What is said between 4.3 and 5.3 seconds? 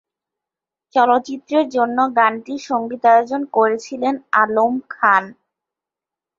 Alam Khan.